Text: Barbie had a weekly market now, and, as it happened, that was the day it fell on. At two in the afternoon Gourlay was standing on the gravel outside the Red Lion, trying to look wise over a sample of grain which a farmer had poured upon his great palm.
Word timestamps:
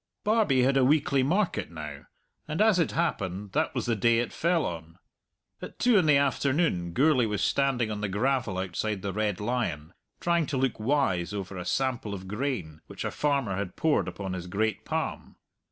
Barbie 0.23 0.63
had 0.63 0.77
a 0.77 0.83
weekly 0.83 1.21
market 1.21 1.69
now, 1.69 2.07
and, 2.47 2.59
as 2.59 2.79
it 2.79 2.91
happened, 2.93 3.51
that 3.51 3.75
was 3.75 3.85
the 3.85 3.95
day 3.95 4.17
it 4.17 4.33
fell 4.33 4.65
on. 4.65 4.97
At 5.61 5.77
two 5.77 5.95
in 5.99 6.07
the 6.07 6.17
afternoon 6.17 6.93
Gourlay 6.93 7.27
was 7.27 7.43
standing 7.43 7.91
on 7.91 8.01
the 8.01 8.09
gravel 8.09 8.57
outside 8.57 9.03
the 9.03 9.13
Red 9.13 9.39
Lion, 9.39 9.93
trying 10.19 10.47
to 10.47 10.57
look 10.57 10.79
wise 10.79 11.35
over 11.35 11.55
a 11.55 11.65
sample 11.65 12.15
of 12.15 12.27
grain 12.27 12.81
which 12.87 13.05
a 13.05 13.11
farmer 13.11 13.55
had 13.57 13.75
poured 13.75 14.07
upon 14.07 14.33
his 14.33 14.47
great 14.47 14.85
palm. 14.85 15.35